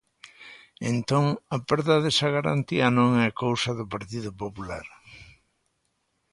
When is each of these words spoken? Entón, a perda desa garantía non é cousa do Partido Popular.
Entón, 0.93 1.25
a 1.55 1.57
perda 1.69 1.95
desa 2.03 2.27
garantía 2.37 2.87
non 2.97 3.09
é 3.27 3.39
cousa 3.43 3.71
do 3.79 3.85
Partido 3.93 4.31
Popular. 4.43 4.85